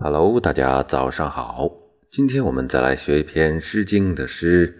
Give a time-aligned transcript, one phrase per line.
[0.00, 1.68] Hello，大家早上好。
[2.08, 4.68] 今天我们再来学一篇《诗经》的诗《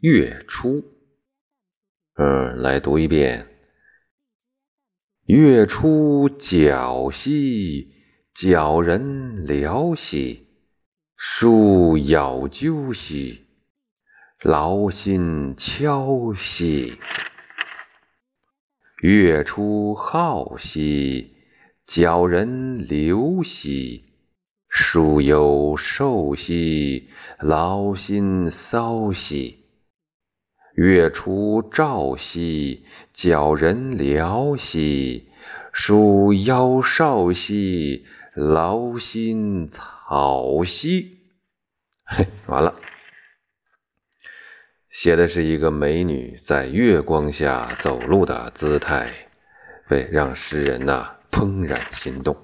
[0.00, 0.82] 月出》。
[2.16, 3.48] 嗯，来读一遍：
[5.28, 7.90] 月出皎兮，
[8.34, 10.46] 皎人寥兮；
[11.16, 13.46] 树杳鸠兮，
[14.42, 16.98] 劳心敲兮。
[19.00, 21.34] 月出皓兮，
[21.86, 24.10] 皎人流兮。
[24.76, 29.54] 树有瘦兮，劳心骚兮；
[30.74, 35.28] 月出照兮，皎人寥兮；
[35.72, 41.20] 树腰少兮，劳心草兮。
[42.02, 42.74] 嘿， 完了，
[44.90, 49.08] 写的是一个美女在月光下走路的姿态，
[49.90, 52.36] 为让诗人呐怦然心动。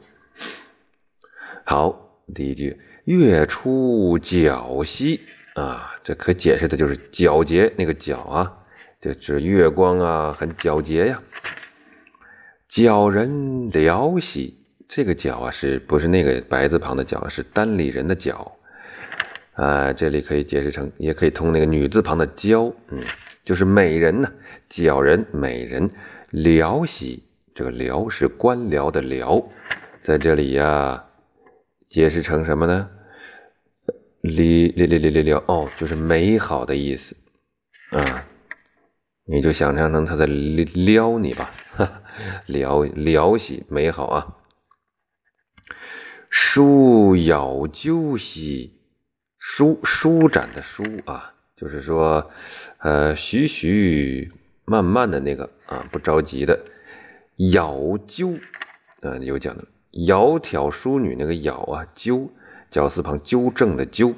[1.65, 2.10] 好。
[2.33, 5.21] 第一句“月出皎兮”
[5.55, 8.53] 啊，这可解释的就是皎洁那个皎啊，
[9.01, 11.21] 这是月光啊，很皎洁呀。
[12.69, 13.29] 皎人
[13.73, 17.29] 寥兮，这个皎啊，是不是那个白字旁的皎？
[17.29, 18.53] 是单立人的皎
[19.55, 19.93] 啊。
[19.93, 23.03] 这里可以解释成，也可以通那个女字旁的娇，嗯，
[23.45, 24.31] 就是美人呢。
[24.69, 25.91] 皎人美人
[26.33, 29.45] 寥兮，这个寥是官僚的僚，
[30.01, 31.05] 在这里呀。
[31.91, 32.89] 解释成什么呢
[34.23, 37.17] ？li li li li li 哦，就是美好的意思
[37.91, 38.25] 啊！
[39.25, 41.51] 你就想象成他在撩你吧，
[42.47, 44.37] 撩撩喜美好啊！
[46.31, 48.79] 舒咬揪兮，
[49.39, 52.31] 舒舒展的舒啊，就是说，
[52.79, 54.33] 呃，徐徐
[54.65, 56.57] 慢慢的那个啊，不着急的
[57.53, 58.39] 咬揪
[59.03, 59.65] 啊，有讲的。
[59.93, 62.31] 窈窕淑女，那个窈啊，纠，
[62.71, 64.15] 绞丝旁纠正的纠。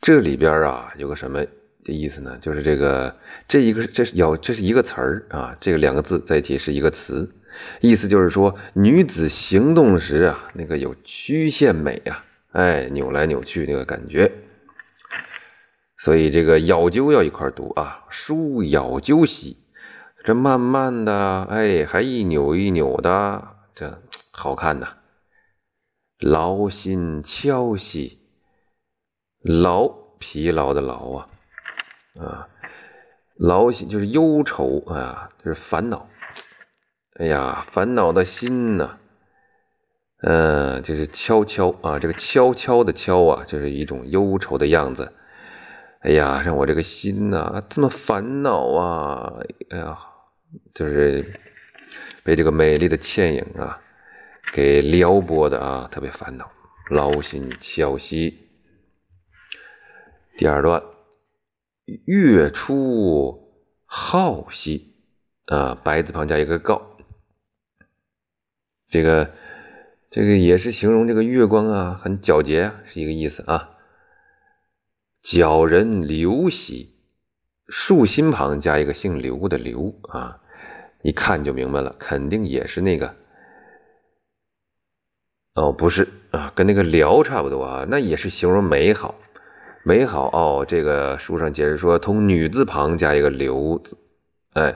[0.00, 1.44] 这里边啊，有个什么
[1.84, 2.36] 的意思呢？
[2.38, 3.16] 就是这个，
[3.48, 7.30] 这一个这是窈，这是一个词儿啊，这个两个字在一起是一个词，
[7.80, 14.30] 意思就是说女子行动时啊，那个有曲线美啊，哎，扭来扭去那个感觉。
[15.98, 19.58] 所以这个窈纠要一块读啊，书窈纠兮，
[20.24, 23.56] 这慢慢的，哎，还一扭一扭的。
[23.80, 24.88] 这好看呐，
[26.18, 28.18] 劳心敲兮，
[29.40, 31.28] 劳疲劳的劳啊，
[32.20, 32.48] 啊，
[33.38, 36.06] 劳心就是忧愁啊，就是烦恼。
[37.18, 38.98] 哎呀，烦恼的心呐，
[40.24, 45.10] 嗯，就是悄悄啊，这个悄悄的悄啊，就是一种忧愁的样子。
[46.00, 49.32] 哎呀，让我这个心呐这么烦恼啊！
[49.70, 49.98] 哎呀，
[50.74, 51.40] 就是。
[52.22, 53.80] 被这个美丽的倩影啊，
[54.52, 56.50] 给撩拨的啊，特别烦恼，
[56.90, 58.38] 劳心敲兮。
[60.36, 60.82] 第二段，
[62.06, 63.52] 月出
[63.84, 64.94] 好兮
[65.46, 66.96] 啊，白字旁加一个告，
[68.88, 69.32] 这个
[70.10, 73.78] 这个也是形容这个月光啊，很皎洁，是一个意思啊。
[75.22, 76.96] 皎人刘兮，
[77.68, 80.40] 竖心旁加一个姓刘的刘啊。
[81.02, 83.14] 一看就明白了，肯定也是那个
[85.54, 89.14] 哦，不是啊，跟那个辽差不多啊，那也是形容美好，
[89.82, 90.64] 美好哦。
[90.66, 93.96] 这个书上解释说，通女字旁加一个刘字，
[94.52, 94.74] 哎，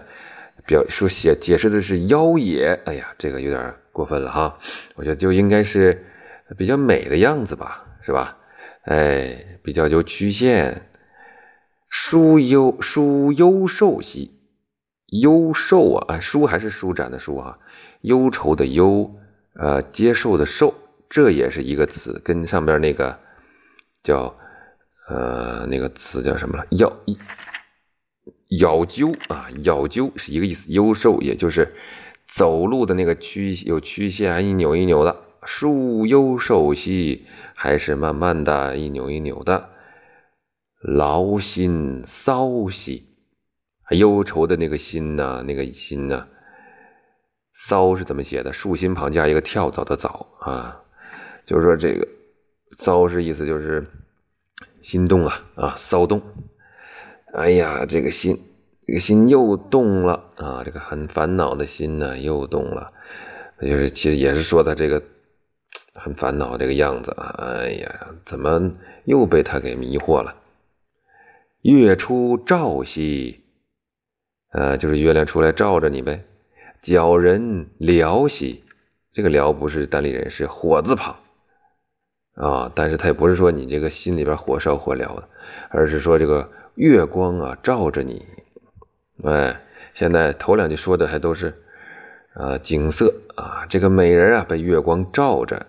[0.67, 2.81] 表说写解释的是妖冶。
[2.87, 4.59] 哎呀，这个有点过分了哈，
[4.97, 6.05] 我觉得就应该是
[6.57, 8.37] 比较美的样子吧，是吧？
[8.87, 10.89] 哎，比较有曲线，
[11.89, 14.31] 舒优舒优瘦兮。
[15.21, 17.59] 忧受啊，舒还是舒展的舒啊，
[18.01, 19.15] 忧愁的忧，
[19.55, 20.75] 呃，接受的受，
[21.09, 23.17] 这也是一个词，跟上边那个
[24.03, 24.35] 叫
[25.09, 26.67] 呃那个词叫什么了？
[26.71, 26.93] 咬
[28.59, 30.71] 咬揪啊，咬揪是一个意思。
[30.73, 31.73] 忧受也就是
[32.27, 35.17] 走路的那个曲有曲线，一扭一扭的。
[35.45, 39.69] 舒忧受兮，还是慢慢的一扭一扭的。
[40.81, 43.14] 劳心骚兮。
[43.91, 45.42] 忧愁的那个心呢？
[45.47, 46.27] 那个心呢？
[47.53, 48.53] 骚是怎么写的？
[48.53, 50.83] 竖心旁加一个跳蚤的蚤啊，
[51.47, 52.09] 就是说这个
[52.78, 53.86] 骚是意思就是
[54.83, 56.21] 心动啊啊，骚动。
[57.34, 58.36] 哎呀，这个心，
[58.86, 60.63] 这个心又动了啊！
[60.65, 62.91] 这个很烦恼的心呢，又动了。
[63.60, 65.01] 就是其实也是说他这个
[65.95, 67.34] 很烦恼这个样子啊。
[67.39, 68.72] 哎呀，怎么
[69.04, 70.34] 又被他给迷惑了？
[71.63, 73.44] 月出照兮。
[74.54, 76.24] 呃，就是月亮出来照着你呗，
[76.80, 78.62] 皎人寥兮，
[79.12, 81.16] 这个辽不是单立人，是火字旁
[82.36, 82.71] 啊。
[82.72, 85.28] 但是它也不是说你这个心里边火烧火燎的，
[85.71, 88.24] 而是说这个月光啊照着你。
[89.24, 89.60] 哎，
[89.92, 91.53] 现在头两句说的还都是
[92.34, 95.66] 啊景色啊，这个美人啊被月光照着，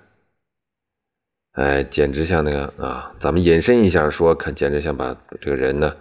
[1.54, 5.92] 哎，简直像那个啊，咱们引申一下说，看简直像把这个人呢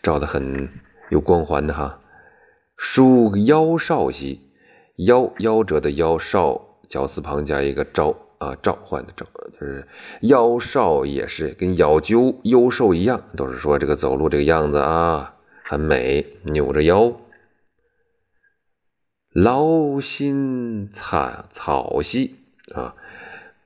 [0.00, 0.68] 照的很
[1.10, 1.98] 有光环的哈。
[2.78, 4.40] 书腰少兮，
[4.96, 6.64] 夭夭折的夭少。
[6.88, 9.26] 绞丝旁加一个召啊，召唤的召，
[9.60, 9.86] 就是
[10.22, 15.34] 妖少也是跟咬鸠优瘦一样，都是说这个走路这个样子啊，
[15.64, 17.12] 很美，扭着腰。
[19.34, 22.36] 劳心惨草兮
[22.74, 22.94] 啊，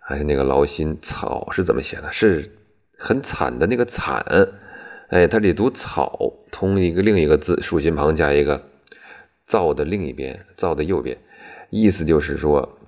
[0.00, 2.11] 还是那个劳心草是怎么写的？
[2.11, 2.50] 是
[2.99, 4.25] 很惨的那个惨，
[5.11, 6.19] 哎，它得读草，
[6.50, 8.61] 通一个另一个字，竖心旁加一个
[9.52, 11.19] 灶的另一边，灶的右边，
[11.69, 12.78] 意思就是说。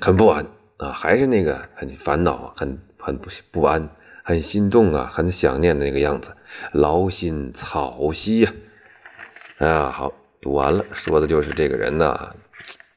[0.00, 0.44] 很不安
[0.78, 3.88] 啊，还是那个很烦恼，很很不不安，
[4.24, 6.36] 很心动啊，很想念的那个样子，
[6.72, 8.52] 劳心草兮呀！
[9.58, 12.34] 啊，好，读完了，说的就是这个人呢，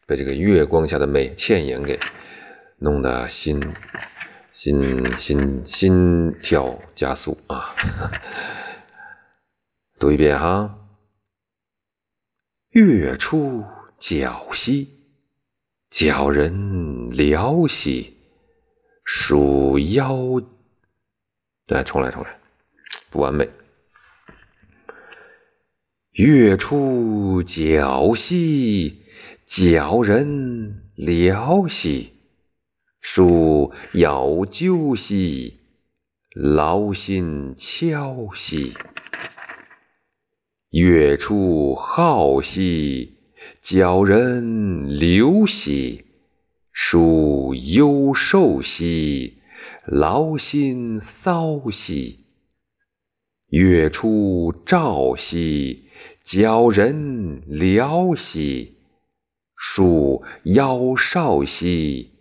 [0.08, 2.00] 被这个月光下的美倩影给
[2.80, 3.62] 弄得心
[4.52, 7.76] 心心心跳加速啊！
[10.02, 10.80] 读一遍哈，
[12.78, 13.66] 月出
[14.00, 14.88] 皎兮。
[15.90, 16.54] 皎人
[17.10, 18.14] 寥兮，
[19.04, 20.16] 属妖。
[21.66, 22.40] 来，重来，重来，
[23.10, 23.50] 不完美。
[26.12, 29.02] 月出皎兮，
[29.48, 32.14] 皎人寥兮，
[33.02, 35.62] 属妖鸠兮，
[36.36, 38.76] 劳心敲兮。
[40.72, 43.18] 月出皓兮。
[43.62, 46.06] 皎人流兮，
[46.72, 49.40] 属忧寿兮，
[49.86, 52.26] 劳心骚兮。
[53.50, 55.90] 月出照兮，
[56.24, 58.78] 皎人寥兮，
[59.58, 62.12] 属夭少兮，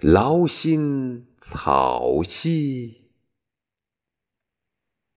[0.00, 3.01] 劳心草兮。